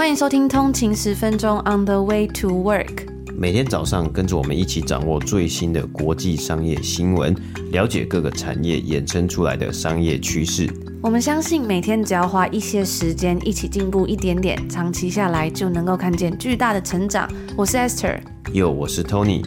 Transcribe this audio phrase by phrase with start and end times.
[0.00, 3.06] 欢迎收听通勤十分钟 On the way to work。
[3.36, 7.36] 每天早上跟着我们一起掌握最新的国际商业新闻，
[7.70, 10.66] 了解各个产业衍生出来的商业趋势。
[11.02, 17.30] 我们相信每天只要花一些时间，一起进步一点点，长期下来就能够看见巨大的成长。
[17.54, 18.20] 我是 Esther，
[18.54, 19.44] 哟，我是 Tony，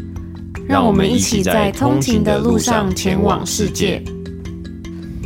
[0.67, 4.03] 让我们一起在通勤的路上前往世界。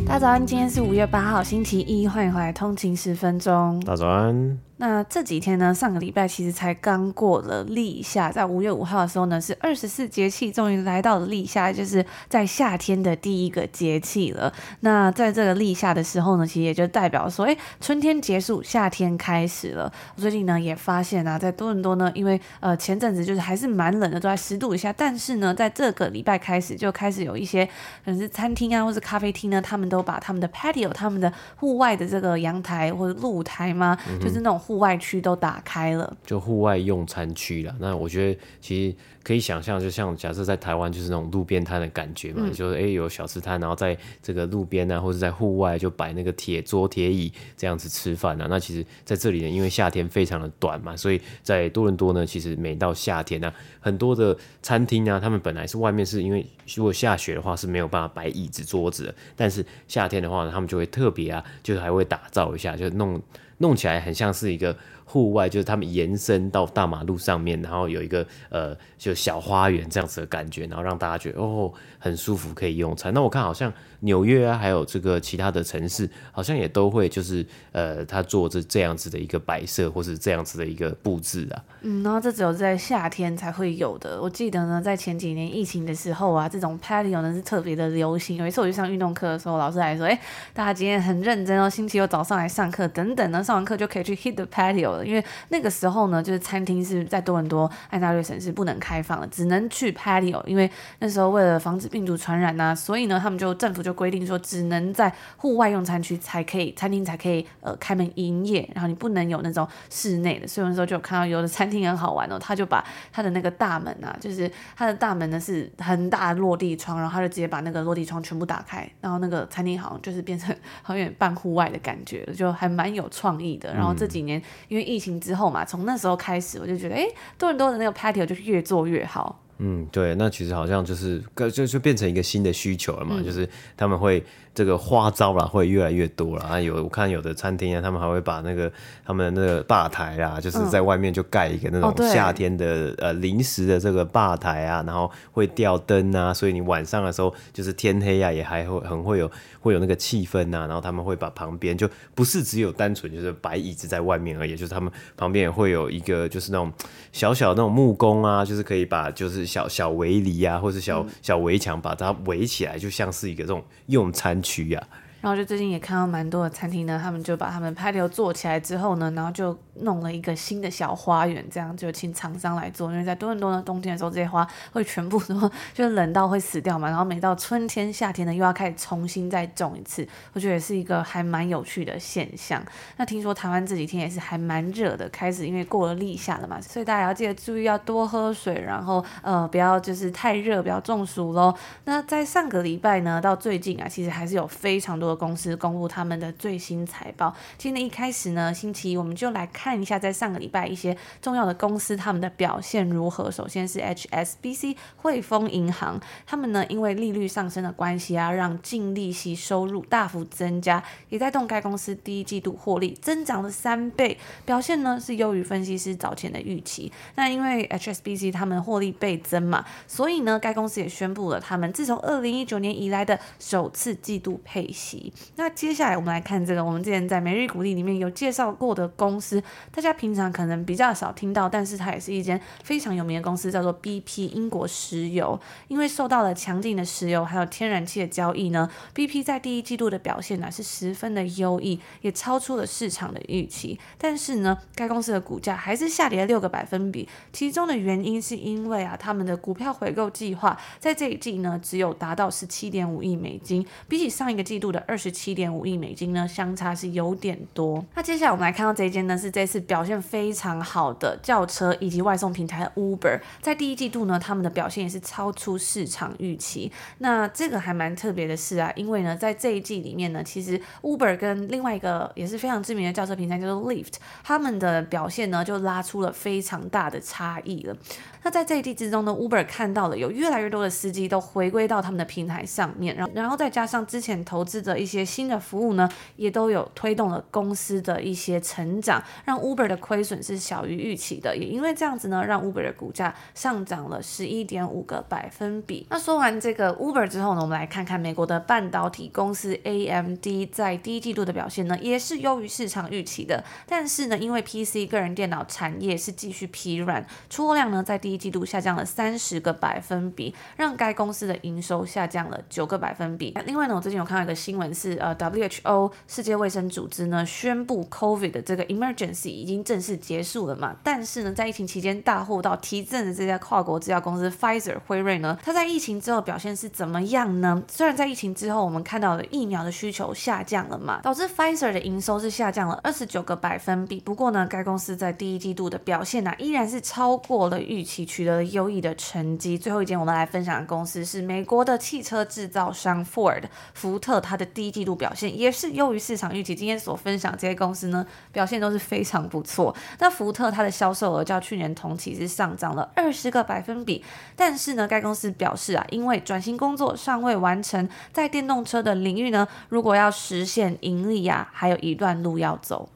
[0.05, 3.77] 大家早安，今天是五月八号，星期一，欢迎回来通勤十分钟。
[3.85, 4.57] 大早安。
[4.79, 14.53] 那这几天呢，上个礼拜其实才刚过了立夏，在五月五号的时候呢，是二十四节气终于来到了立夏，就是在夏天的第一个节气了。
[14.81, 19.91] 那在这个立夏的时候呢，其实也就代表说，哎，春天结束，夏天开始了。
[20.15, 27.65] 我最近呢也发现啊，在多伦多呢，因为呃前阵子就是还是蛮冷的，都在十度以下，但是呢，在这个礼拜开始就开始有一些
[28.05, 34.61] 可能是餐厅啊，或是咖啡厅呢，他们都把他们的 patio，他们的户外的这个阳台或者露台嘛，嗯、就是那种。
[34.67, 37.73] 户外区都打开了，就户外用餐区了。
[37.79, 48.47] 那我觉得其实可以想象，就像假设在台湾就是那种路边摊的感觉嘛，嗯、就是哎、欸、有小吃摊，然后在这个路边啊，或者在户外就摆那个铁桌铁椅这样子吃饭啊。
[48.49, 56.45] 那其实在这里呢，因为夏天非常的短嘛，所以在多伦多呢，其实每到夏天呢、啊，很多的餐厅啊，他们本来是外面是因为
[56.75, 63.21] 如果下雪的话是没有办法摆椅子桌子的，但是夏天的话呢，他们就会特别啊，就是还会打造一下，就弄。
[63.59, 64.75] 弄起来很像是一个
[65.09, 73.13] 户外，就是他们延伸到大马路上面，然后有一个呃，就小花园这样子的感觉，然后让大家觉得哦，很舒服，可以用餐。
[73.13, 81.63] 那我看好像纽约啊，还有这个其他的城市，好像也都会就是呃，他做这这样子的一个摆设，或是这样子的一个布置啊。
[81.83, 84.21] 嗯，然后这只有在夏天才会有的。
[84.21, 88.35] 我记得呢，在前几年疫情的时候啊，这种 patio 呢是特别的流行。
[88.35, 90.19] 有一次我去上运动课的时候，老师还说，哎，
[90.53, 95.05] 大家今天很认真哦，星期六早上来上课等等呢，上完课就可以去 hit the patio 了。
[95.05, 100.43] 因为那个时候呢，就是餐厅是在多伦多安大略省是不能开放的，只能去 patio。
[100.45, 100.69] 因为
[100.99, 110.47] 那时候为了防止病毒传染呐、啊，所以呢，他们就政府就规定说，只能在户外用餐区才可以，餐厅才可以呃开门营业，然后你不能有那种室内的。
[110.47, 123.73] 所以那时候就有看到有的餐厅很好玩哦，他就把他的那个大门啊，就是他的大门呢是很大的落地窗，然后他就直接把那个落地窗全部打开，然后那个餐厅好像就是变成 好像有点半户外的感觉，就还蛮有创意的。
[123.73, 127.05] 然后这几年因为疫情之后嘛，从那时候开始我就觉得，哎，
[127.37, 129.43] 多伦多的那个 patio 就越做越好。
[129.59, 131.21] 嗯，对，那其实好像就是
[131.51, 134.23] 就就变成一个新的需求了嘛，嗯、就是他们会。
[134.57, 136.59] 这个花招啦会越来越多了啊！
[136.59, 138.71] 有我看有的餐厅啊，他们还会把那个
[139.05, 149.29] 他们的那个吧台啊，就是在外面就盖一个那种夏天的、嗯哦、呃临时的这个吧台啊，然后会吊灯啊，所以你晚上的时候就是天黑啊，也还会很会有
[149.59, 150.65] 会有那个气氛呐、啊。
[150.65, 156.73] 然后他们会把旁边就不是只有单纯就是摆椅子在外面而已，就是他们旁边也会有一个就是那种
[157.11, 164.87] 小小的那种木工啊，就是可以把就是小小围篱啊，或是小、嗯、小围墙把它围起来，就像是一个这种用餐区呀。
[165.19, 172.91] 然后就最近也看到蛮多的餐厅呢，他们就把他们拍流做起来之后呢，然后就弄了一个新的小花园，这样就请厂商来做。
[172.91, 180.07] 因为在多伦多呢，冬天的时候这些花会全部都就冷到会死掉嘛，然后每到春天、夏天呢，又要开始重新再种一次。
[180.33, 182.63] 我觉得也是一个还蛮有趣的现象。
[182.97, 191.53] 那听说台湾这几天也是还蛮热的，开始因为过了立夏了嘛，所以大家要记得注意要多喝水，然后呃不要就是太热，不要中暑喽。
[191.85, 197.35] 那在上个礼拜呢，到最近啊，其实还是有非常多的公司公布他们的最新财报。
[197.57, 203.29] 今天一开始呢，星期一我们就来看看一下在上个礼拜一些重要的公司他们的表现如何。
[203.29, 216.89] 首先是 HSBC 汇丰银行，他们呢因为利率上升的关系啊，让净利息收入大幅增加，也带动该公司第一季度获利增长了三倍，表现呢是优于分析师早前的预期。
[217.15, 225.11] 那因为 HSBC 他们获利倍增嘛，所以呢该公司也宣布了他们自从二零一九年以来的首次季度配息。
[225.35, 235.39] 那接下来我们来看这个，我们之前在每日股历里面有介绍过的公司，大家平常可能比较少听到，但是它也是一间非常有名的公司，叫做 BP 英国石油。
[235.67, 243.79] 因为受到了强劲的石油还有天然气的交易呢，BP 在第一季度的表现呢是十分的优异，也超出了市场的预期。
[243.97, 257.83] 但是呢，该公司的股价还是下跌了六个百分比，其中的原因是因为啊，他们的股票回购计划在这一季呢只有达到十七点五亿美金，比起上一个季度的二十七点五亿美金呢，相差是有点多。
[257.95, 266.71] 那接下来我们来看到这一间呢，是这次表现非常好的轿车以及外送平台 Uber，在第一季度呢，他们的表现也是超出市场预期。
[266.97, 277.75] 那这个还蛮特别的是啊，因为呢，在这一季里面呢，其实 Uber 跟另外一个也是非常知名的轿车平台叫做 Lyft，他们的表现呢就拉出了非常大的差异了。
[278.23, 291.35] 那在这一季之中呢，Uber 看到了有越来越多的司机都回归到他们的平台上面，然后然后再加上之前投资的一些新的服务呢，也都有推动了公司的一些成长，让 Uber 的亏损是小于预期的。
[291.35, 295.87] 也因为这样子呢，让 Uber 的股价上涨了十一点五个百分比。
[295.89, 303.43] 那说完这个 Uber 之后呢，我们来看看美国的半导体公司 AMD 在第一季度的表现呢，也是优于市场预期的。
[303.65, 313.35] 但是呢，因为 PC 个人电脑产业是继续疲软，出货量呢在第一季度下降了三十个百分比，让该公司的营收下降了九个百分比。
[313.45, 320.75] 另外呢，我最近有看到一个新闻是，呃，WHO 世界卫生组织呢宣布 COVID 的这个 emergency 已经正式结束了嘛。
[320.83, 327.63] 但是呢，在疫情期间大获到提振的这家跨国制药公司 Pfizer 辉瑞呢，它在疫情之后表现是怎么样呢？
[327.67, 333.99] 虽然在疫情之后我们看到了疫苗的需求下降了嘛，导致 Pfizer 的营收是下降了二十九个百分比。
[333.99, 339.57] 不过呢，该公司在第一季度的表现呢、依然是超过了预期，取得了优异的成绩。
[339.57, 343.43] 最后一间我们来分享的公司是美国的汽车制造商 Ford
[343.73, 346.55] 福特，它的第一季度表现也是优于市场预期。
[346.55, 349.73] 今天所分享这些公司呢，表现都是非非常不错。
[349.99, 354.03] 那福特它的销售额较去年同期是上涨了二十个百分比，
[354.35, 362.89] 但是呢，该公司表示啊，因为转型工作尚未完成，在电动车的领域呢，如果要实现盈利啊，还有一段路要走。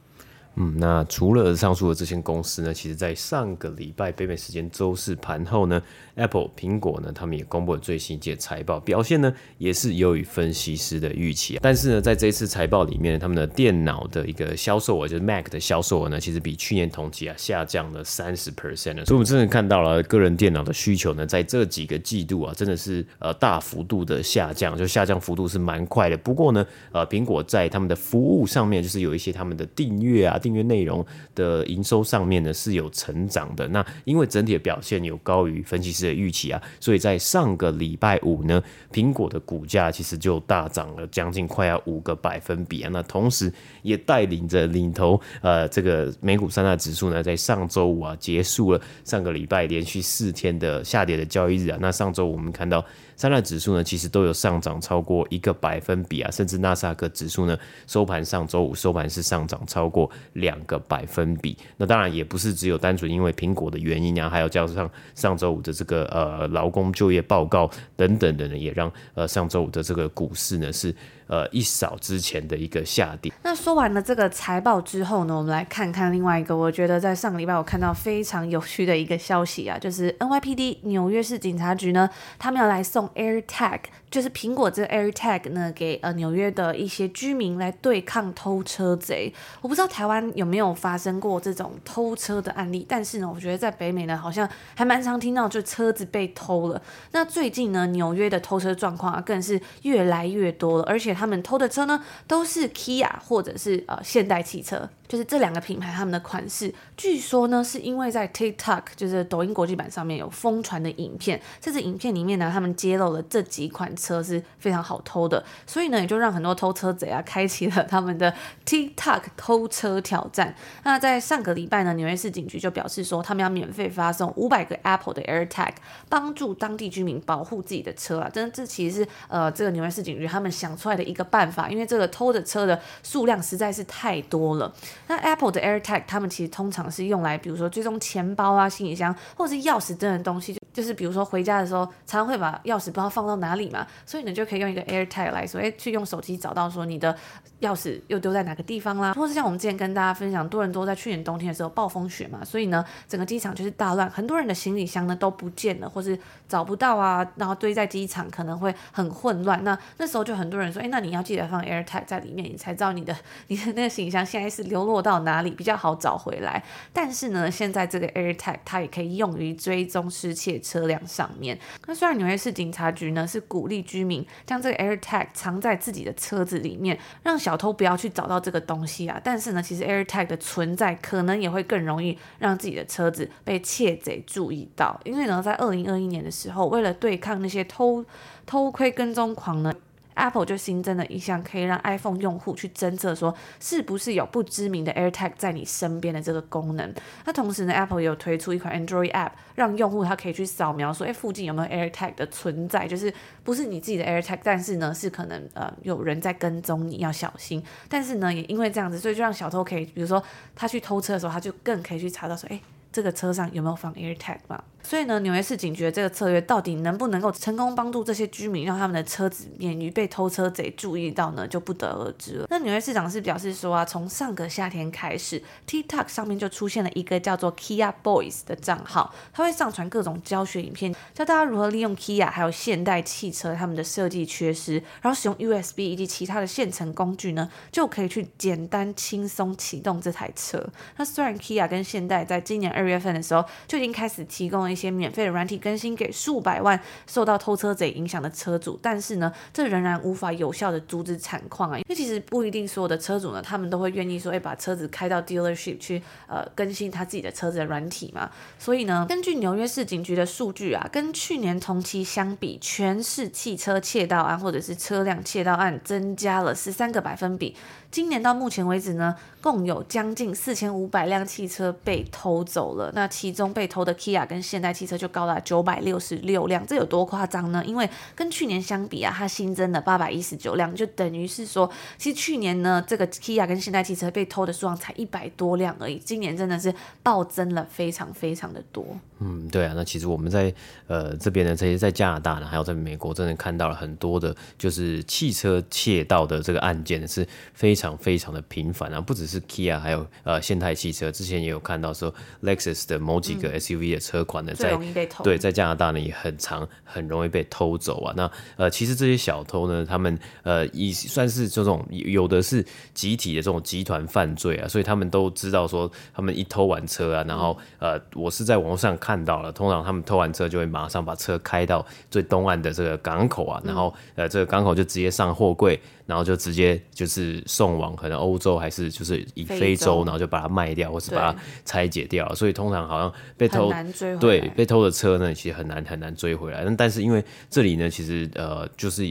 [0.56, 5.82] 嗯，那除了上述的这些公司呢，其实在上个礼拜北美时间周四盘后呢
[6.22, 11.60] ，Apple 苹果呢，他们也公布了最新一季财报，表现呢也是优于分析师的预期啊。
[11.64, 19.06] 但是呢，在这一次财报里面，他们的电脑的一个销售额，就是 Mac 的销售额呢，其实比去年同期啊下降了三十 percent。
[19.06, 26.18] 所以我们真的看到了个人电脑的需求呢，在这几个季度啊，真的是呃大幅度的下降，就下降幅度是蛮快的。
[26.18, 30.38] 不过呢，呃，苹果在他们的服务上面，就是有一些他们的订阅啊。
[30.42, 38.62] 订阅内容的营收上面呢是有成长的，那因为整体的表现有高于分析师预期啊，所以在上个礼拜五呢，
[38.92, 52.84] 苹果的股价其实就大涨了将近快要五个百分比啊，那同时也带领着领头呃这个美股三大指数呢，在上周五啊结束了上个礼拜连续四天的下跌的交易日啊，那上周我们看到。
[53.22, 61.56] 三大指数呢，其实都有上涨超过一个百分比啊，甚至纳斯达克指数呢，收盘上周五收盘是上涨超过两个百分比。
[61.78, 70.92] 那当然也不是只有单纯因为苹果的原因啊，还有加上上周五的这个呃劳工就业报告等等的呢，也让呃上周五的这个股市呢是。
[71.32, 73.32] 呃，一扫之前的一个下跌。
[73.42, 83.80] 那说完了这个财报之后呢，我们来看看另外一个，我觉得在上个礼拜我看到非常有趣的一个消息啊，就是 NYPD 纽约市警察局呢，他们要来送 AirTag，
[84.12, 89.34] 就是苹果这个 AirTag 呢，给呃纽约的一些居民来对抗偷车贼。
[89.62, 96.82] 我不知道台湾有没有发生过这种偷车的案例，但是呢，我觉得在北美呢，好像还蛮常听到，就车子被偷了。
[97.12, 101.16] 那最近呢，纽约的偷车状况啊，更是越来越多了，而且。
[101.22, 104.90] 他们偷的车呢，都是 Kia 或者是呃现代汽车。
[105.08, 118.34] 就是这两个品牌，他们的款式，据说呢，是因为在 TikTok，就是抖音国际版上面有疯传的影片，这支影片里面呢，他们揭露了这几款车是非常好偷的，所以呢，也就让很多偷车贼啊，开启了他们的
[118.66, 120.56] TikTok 偷车挑战。
[120.84, 125.74] 那在上个礼拜呢，纽约市警局就表示说，他们要免费发送五百个 Apple 的 AirTag，
[126.10, 128.28] 帮助当地居民保护自己的车啊。
[128.28, 134.74] 真的，这其实是呃，这个纽约市警局他们想出来的一个办法，因为这个偷的车的数量实在是太多了。
[135.08, 140.61] 那 Apple 的 AirTag 他们其实通常是用来，比如说追踪钱包啊、行李箱或者是钥匙等等东西。
[140.74, 147.16] 就是比如说回家的时候，常常会把钥匙不知道放到哪里嘛，所以你就可以用一个 AirTag 来说，诶，去用手机找到说你的
[147.62, 159.64] 钥匙又丢在哪个地方啦，或是像我们之前跟大家分享，多伦多在去年冬天的时候暴风雪嘛，所以呢，整个机场就是大乱，很多人的行李箱呢都不见了，或是找不到啊，然后堆在机场可能会很混乱。
[159.64, 163.16] 那那时候就很多人说，哎，那你要记得放 AirTag 在里面，你才知道你的
[163.48, 166.64] 你的那个行李箱现在是流落到哪里，比较好找回来。
[166.94, 171.60] 但是呢，现在这个 AirTag 它也可以用于追踪失窃车辆上面。
[171.88, 188.06] 那虽然纽约市警察局呢是鼓励居民将这个 AirTag 藏在自己的车子里面，让小偷不要去找到这个东西啊，但是呢，其实 AirTag 的存在可能也会更容易让自己的车子被窃贼注意到，因为呢，在二零二一年的时候，为了对抗那些偷
[188.46, 189.74] 偷窥跟踪狂呢。
[190.22, 196.94] Apple 就新增了一项可以让 iPhone 用户去侦测说是不是有不知名的 AirTag 在你身边的这个功能。
[197.26, 203.12] 那同时呢，Apple 也有推出一款 Android App，让用户他可以去扫描说，哎，附近有没有 AirTag 的存在，就是
[203.44, 207.64] 不是你自己的 AirTag，但是呢是可能呃有人在跟踪你，要小心。
[207.90, 210.24] 但是呢，也因为这样子，所以就让小偷可以，比如说
[210.56, 212.62] 他去偷车的时候，他就更可以去查到说，哎，
[212.92, 214.64] 这个车上有没有放 AirTag 嘛？
[214.84, 221.48] 所以呢，纽约市警局的这个策略到底能不能够成功帮助这些居民，让他们的车子免于被偷车贼注意到呢？
[221.48, 222.48] 就不得而知了。
[222.50, 240.66] 那纽约市长是表示说啊，从上个夏天开始，TikTok 上面就出现了一个叫做 Kia Boys 的账号，他会上传各种教学影片，教大家如何利用 Kia 还有现代汽车他们的设计缺失，然后使用 USB 以及其他的现成工具呢，就可以去简单轻松启动这台车。
[240.98, 251.78] 那虽然 Kia 跟现代在今年二月份的时候就已经开始提供了一些免费的软体更新给数百万受到偷车贼影响的车主，但是呢，这仍然无法有效的阻止惨况啊！
[251.78, 258.30] 因为其实不一定所有的车主呢，他们都会愿意说，哎，把车子开到 dealership 去，呃，更新他自己的车子的软体嘛。
[258.58, 267.56] 所以呢，根据纽约市警局的数据啊，跟去年同期相比，全市汽车窃盗案或者是车辆窃盗案增加了十三个百分比。
[267.92, 272.90] 今年到目前为止呢，共有将近四千五百辆汽车被偷走了。
[272.96, 277.62] 那其中被偷的 Kia 跟现代汽车就高达九百六十六辆，这有多夸张呢？
[277.66, 285.98] 因为跟去年相比啊，它新增了八百一十九辆，就等于是说，其实去年呢，这个 Kia 跟现代汽车被偷的数量才一百多辆而已。
[285.98, 288.86] 今年真的是暴增了非常非常的多。
[289.20, 290.52] 嗯，对啊，那其实我们在
[290.88, 297.81] 呃这边呢，这些在加拿大呢，还有在美国，真的看到了很多的，就是汽车窃盗的这个案件是非常。
[297.82, 304.78] 非常非常的频繁啊，不只是 Kia，还有呃现代汽车，之前也有看到说 Lexus 的某几个 SUV 的车款呢，在
[305.24, 308.14] 对在加拿大呢也很常很容易被偷走啊。
[308.16, 325.82] 那呃其实这些小偷呢，他们呃以算是这种有的是集体的这种集团犯罪啊，所以他们都知道说他们一偷完车啊，然后呃我是在网络上看到了，通常他们偷完车就会马上把车开到最东岸的这个港口啊，然后呃这个港口就直接上货柜。
[326.08, 332.34] 然后就直接就是送往可能欧洲，还是就是以非洲，然后就把它卖掉，或是把它拆解掉。
[332.36, 333.72] 所以通常好像被偷，
[334.20, 336.66] 对被偷的车呢，其实很难很难追回来。
[336.78, 339.04] 但是因为这里呢，其实呃就是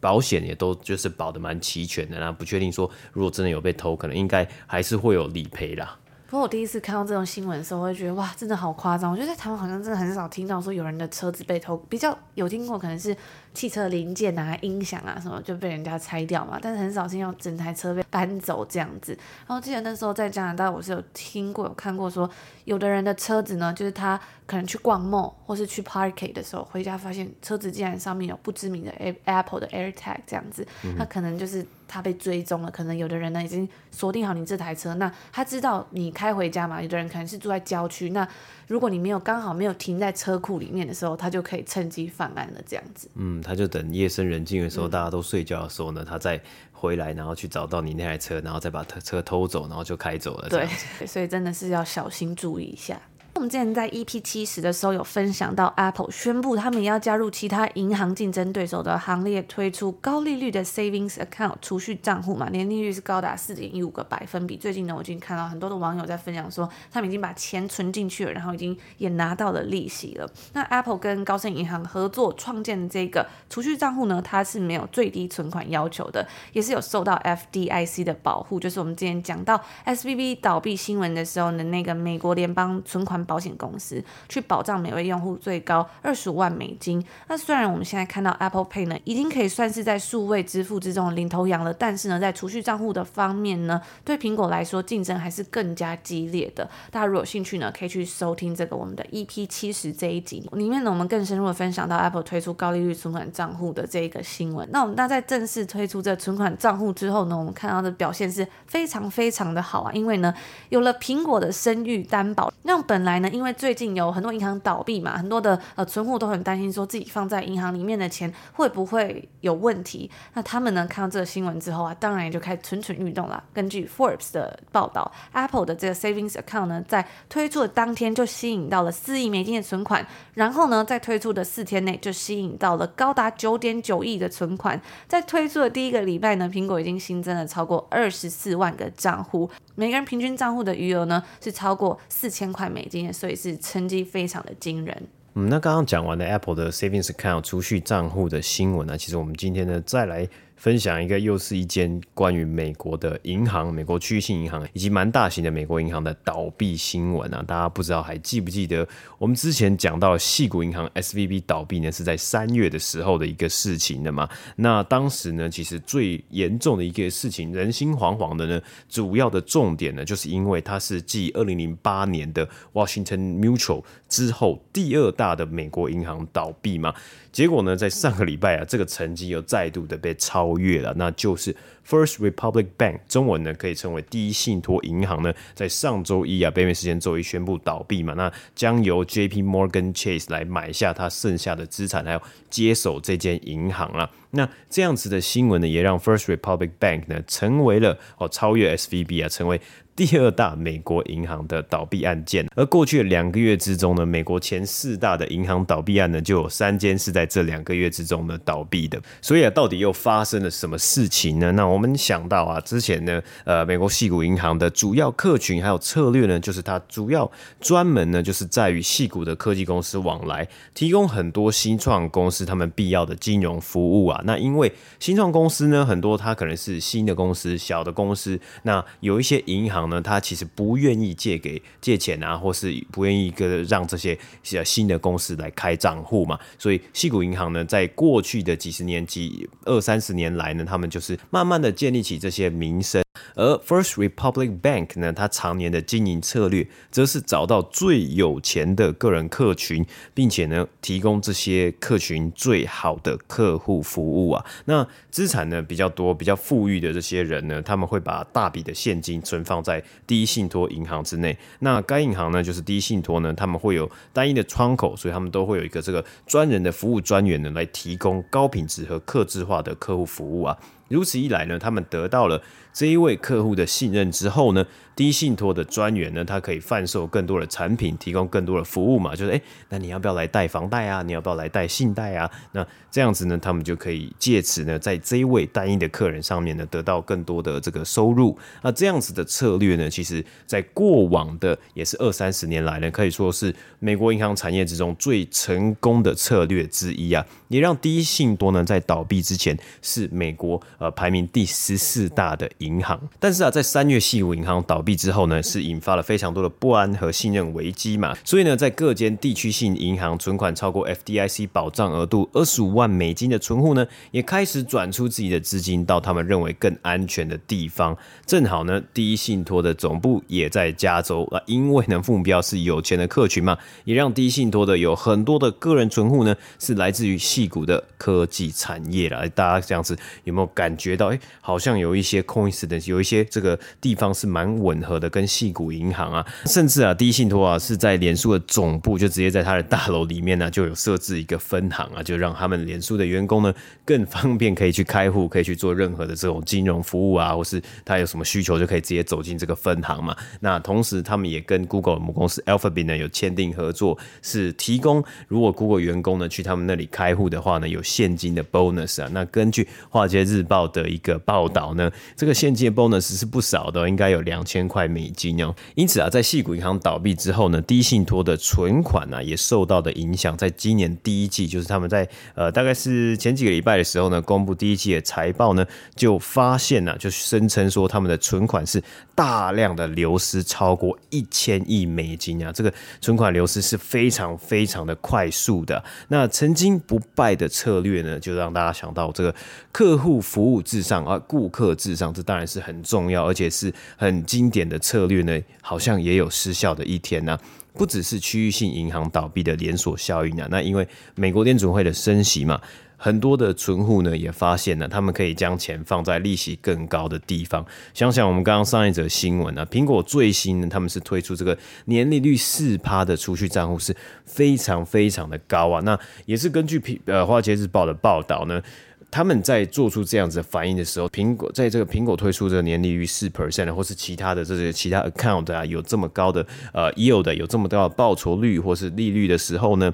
[0.00, 5.96] 保险也都就是保的蛮齐全的，然后不确定说如果真的有被偷，可能应该还是会有理赔啦。
[6.28, 9.12] 不过我第一次看到这种新闻的时候，我会觉得哇，真的好夸张。
[9.12, 13.16] 我觉得在台湾好像真的很少听到说有人的车子被偷，比较有听过可能是。
[13.56, 19.16] 汽车零件啊、音响啊什么就被人家拆掉嘛，但是很少听到整台车被搬走这样子。
[19.46, 22.28] 然后记得那时候在加拿大，我是有听过、有看过说，
[22.66, 28.92] 有的人的车子呢，就是他可能去逛 mall 或是去 party 的时候，回家发现车子竟然上面有不知名的
[29.24, 30.66] Apple 的 AirTag 这样子，
[30.98, 32.70] 他可能就是他被追踪了。
[32.70, 38.28] 可能有的人呢已经锁定好你这台车，那他知道你开回家嘛，有的人可能是住在郊区，那
[38.66, 43.08] 如果你没有刚好没有停在车库里面的时候，他就可以趁机犯案了这样子。
[43.14, 43.42] 嗯。
[43.46, 46.40] 他就等夜深人静的时候，大家都睡觉的时候呢，他再
[46.72, 50.48] 回来，然后去找到你那台车，然后再把车偷走，然后就开走了。
[50.48, 50.66] 对，
[51.06, 53.00] 所以真的是要小心注意一下。
[53.36, 64.56] 我们之前在 EP 七十的时候有分享到，Apple 宣布他们也要加入其他银行竞争对手的行列，推出高利率的 Savings Account 储蓄账户嘛，年利率是高达四点一五个百分比。
[64.56, 70.26] 最近呢，我已经看到很多的网友在分享说，他们已经把钱存进去了，然后已经也拿到了利息了。
[70.54, 83.25] 那 Apple 跟高盛银行合作创建的这个储蓄账户呢，它是没有最低存款要求的，也是有受到 FDIC 的保护，就是我们之前讲到 SVB 倒闭新闻的时候呢，那个美国联邦存款。
[83.26, 87.04] 保险公司，去保障每位用户最高二十五万美金。
[87.28, 96.68] 那虽然我们现在看到 Apple Pay 呢，已经可以算是在数位支付之中领头羊了，但是呢，在储蓄账户的方面呢，对苹果来说竞争还是更加激烈的。
[96.90, 104.68] 大家如果有兴趣呢，可以去收听这个我们的 EP 七十这一集，里面呢，我们更深入的分享到 Apple 推出高利率存款账户的这一个新闻。
[104.70, 110.32] 那我们那在正式推出这存款账户之后呢，我们看到的表现是非常非常的好啊，因为呢，
[110.68, 120.10] 有了苹果的声誉担保，那本来呢，因为最近有很多银行倒闭嘛，很多的呃存户都很担心说自己放在银行里面的钱会不会有问题。
[120.34, 123.42] 那他们呢，看到这个新闻之后啊，当然也就开始蠢蠢欲动了。
[123.52, 134.80] 根据 Forbes 的报道，Apple 的这个 Savings Account 呢，在推出的当天就吸引到了四亿美金的存款，然后呢，在推出的四天内就吸引到了高达九点九亿的存款。
[135.06, 145.02] 在推出的第一个礼拜呢，苹果已经新增了超过二十四万个账户，每个人平均账户的余额呢是超过四千块美金，所以是成绩非常的惊人。
[145.34, 150.28] 嗯，那刚刚讲完的 Apple 的 Savings Account 储蓄账户的新闻呢，其实我们今天呢再来。
[150.56, 157.44] 分享一个又是一间关于美国的银行、美国区域性银行以及蛮大型的美国银行的倒闭新闻啊！
[157.46, 158.86] 大家不知道还记不记得
[159.18, 161.92] 我们之前讲到矽谷银行 SVB 倒闭呢？
[161.92, 164.28] 是在三月的时候的一个事情的嘛？
[164.56, 176.94] 那当时呢，其实最严重的一个事情，人心惶惶的呢，主要的重点呢，就是因为它是继二零零八年的 Washington Mutual 之后第二大的美国银行倒闭嘛。
[177.36, 181.54] 结果呢，在上个礼拜啊，这个成绩又再度的被超越了，那就是
[181.86, 194.10] First Republic Bank，中文呢可以称为第一信托银行呢，在上周一啊，北美时间周一宣布倒闭嘛，那将由 JP Morgan Chase 来买下它剩下的资产，还有接手这间银行了。
[194.30, 199.60] 那这样子的新闻呢，也让 First Republic Bank 呢成为了哦，超越 SVB 啊，成为。
[199.96, 209.00] 第二大美国银行的倒闭案件，而过去两个月之中呢，美国前四大的银行倒闭案呢，就有三间是在这两个月之中呢倒闭的。
[209.22, 211.50] 所以啊，到底又发生了什么事情呢？
[211.52, 224.20] 那我们想到啊，之前呢，呃，美国矽谷银行的主要客群还有策略呢，就是它主要专门呢，就是在于矽谷的科技公司往来，提供很多新创公司他们必要的金融服务啊。
[224.26, 229.85] 那因为新创公司呢，很多它可能是新的公司、小的公司，那有一些银行。
[229.88, 234.18] 呢，他其实不愿意借给借钱啊，或是不愿意跟让这些
[234.64, 243.05] 新的公司来开账户嘛，所以西谷银行呢，在过去的几十年、几二三十年来呢，他们就是慢慢的建立起这些民生。
[243.34, 254.44] 而 First Republic Bank 呢，它常年的经营策略，则是找到最有钱的个人客群，并且呢，提供这些客群最好的客户服务啊。
[254.66, 261.36] 那资产呢比较多、比较富裕的这些人呢，他们会把大笔的现金存放在第一信托银行之内。
[261.60, 270.56] 那该银行呢，就是第一信托呢，他们会有单一的窗口，所以他们都会有一个这个专人的服务专员呢，来提供高品质和客制化的客户服务啊。
[270.88, 274.66] 如此一来呢，他们得到了这一位客户的信任之后呢，
[274.96, 281.02] 低信托的专员呢，他可以贩售更多的产品，提供更多的服务嘛，就是诶，那你要不要来贷房贷啊？
[281.02, 282.28] 你要不要来贷信贷啊？
[282.52, 288.36] 那这样子呢，他们就可以借此呢，在这一位单一的客人上面呢，得到更多的这个收入。
[288.62, 302.98] 那这样子的策略呢，其实在过往的也是二三十年来呢，可以说是美国银行产业之中最成功的策略之一啊，也让第一信托呢，在倒闭之前是美国呃排名第十四大的银行。
[303.20, 308.16] 但是啊，在三月矽谷银行倒闭之后呢，是引发了非常多的不安和信任危机嘛。
[308.24, 317.98] 所以呢，在各间地区性银行存款超过 FDIC 保障额度二十五万美金的存户呢，也开始转出自己的资金到他们认为更安全的地方。
[318.24, 329.26] 正好呢，第一信托的总部也在加州啊，因为呢，目标是有钱的客群嘛，也让第一信托的有很多的个人存户呢，是来自于矽谷的科技产业啦。
[329.34, 331.08] 大家这样子有没有感觉到？
[331.08, 334.75] 哎，好像有一些 coincidence，有一些这个地方是蛮稳。
[334.76, 343.52] 吻合的跟矽谷银行啊，甚至啊，第一信托啊是在脸书的总部，就直接在他的大楼里面呢，就有设置一个分行啊，就让他们脸书的员工呢
[343.84, 350.14] 更方便可以去开户，可以去做任何的这种金融服务啊，或是他有什么需求就可以直接走进这个分行嘛。
[350.40, 359.08] 那同时他们也跟 Google 母公司 Alphabet 呢有签订合作，是提供如果 Google 员工呢去他们那里开户的话呢，有现金的 bonus 啊。
[359.12, 365.54] 那根据华尔街日报的一个报道呢，这个现金的 bonus 是不少的，应该有两千块美金哦。
[365.74, 370.36] 因此啊，在矽谷银行倒闭之后呢，低信托的存款呢、啊、也受到的影响。
[370.36, 378.82] 在今年第一季，就是他们在呃大概是前几个礼拜的时候呢，公布第一季的财报呢，就发现呢、啊，就声称说他们的存款是
[379.14, 385.82] 大量的流失，超过一千亿美金啊，这个存款流失是非常非常的快速的。
[386.08, 389.34] 那曾经不败的策略呢，就让大家想到这个
[389.72, 397.38] 客户服务至上啊，顾客至上，这当然是很重要，而且是很经点的策略呢，好像也有失效的一天呢、
[397.74, 402.58] 不只是区域性银行倒闭的连锁效应啊，那因为美国联准会的升息嘛。
[402.98, 407.62] 很多的存户呢也发现呢，他们可以将钱放在利息更高的地方。
[407.92, 415.82] 想想我们刚刚上一则新闻啊，苹果最新呢，他们是推出这个年利率四趴的储蓄账户，是非常非常的高啊。
[415.84, 418.62] 那也是根据苹呃华尔街日报的报道呢，
[419.10, 429.92] 他们在做出这样子的反应的时候，苹果在这个苹果推出这个年利率四 percent，或是其他的这些其他 account 啊，有这么高的呃 yield 有这么高的报酬率或是利率的时候呢，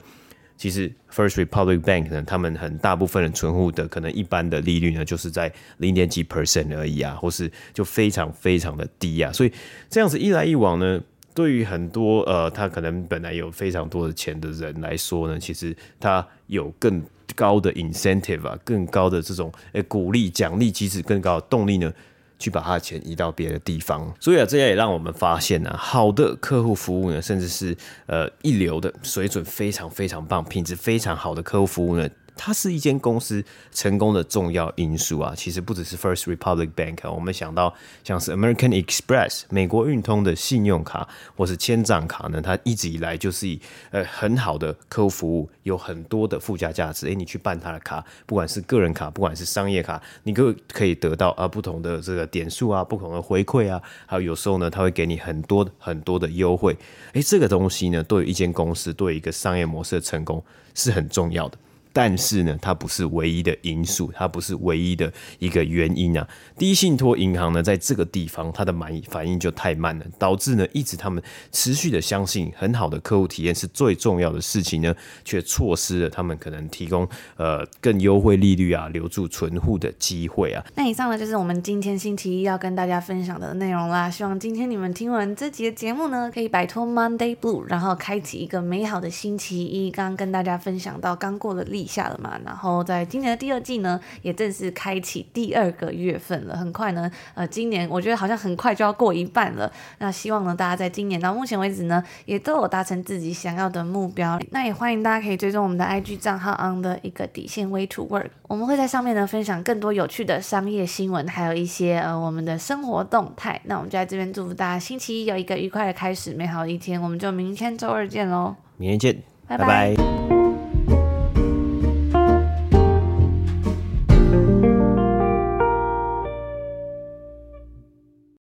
[0.56, 9.52] 其实，First Republic Bank 呢，他们很大部分的存户的可能一般的利率呢，就是在零点几 percent 而已啊，或是就非常非常的低啊，所以
[9.88, 11.00] 这样子一来一往呢，
[11.34, 17.02] 对于很多呃，他可能本来有非常多的钱的人来说呢，其实他有更
[17.34, 21.92] 高的 incentive 啊，更高的这种诶、鼓励奖励机制，更高的动力呢。
[22.38, 32.08] 去把他的钱移到别的地方，所以啊，这也让我们发现呢、啊，好的客户服务呢，甚至是呃一流的水准非常非常棒、品质非常好的客户服务呢。
[32.36, 47.06] 它是一间公司成功的重要因素啊，其实不只是 First Republic Bank，我们想到像是 American Express 美国运通的信用卡或是千账卡呢，它一直以来就是以呃很好的客户服务，有很多的附加价值。
[47.06, 56.76] 诶，你去办它的卡，不管是个人卡，不管是商业卡，你都可以得到啊不同的这个点数啊，不同的回馈啊，还有有时候呢，它会给你很多很多的优惠。
[57.12, 60.42] 诶，这个东西呢，对于一间公司，对一个商业模式的成功
[60.74, 61.58] 是很重要的。
[61.92, 66.26] 但是呢，它不是唯一的因素，它不是唯一的一个原因啊。
[66.56, 80.64] 低信托银行呢，在这个地方它的满意反应就太慢了，导致呢一直他们持续的相信很好的客户体验是最重要的事情呢，却错失了他们可能提供呃更优惠利率啊，留住存户的机会啊。
[80.74, 84.08] 那以上呢就是我们今天星期一要跟大家分享的内容啦。
[84.08, 89.90] 希望今天你们听完这集的节目呢，可以摆脱 Monday Blue，然后开启一个美好的星期一。
[89.90, 91.81] 刚刚跟大家分享到刚过的例。
[91.86, 96.56] 下了嘛，然后在今年的第二季呢，也正式开启第二个月份了。
[96.56, 99.70] 很快呢，呃，今年我觉得好像很快就要过一半了。
[99.98, 104.38] 那希望呢，大家在今年到目前为止呢，也都有达成自己想要的目标。
[104.50, 113.60] 那也欢迎大家可以追踪我们的 IG 账号 on 的一个底线 Way to Work，我们会在上面呢分享更多有趣的商业新闻，还有一些呃我们的生活动态。
[113.64, 117.00] 那我们就在这边祝福大家星期一有一个愉快的开始，美好的一天。
[117.00, 119.66] 我们就明天周二见喽，明天见，拜拜。
[119.66, 120.51] 拜拜。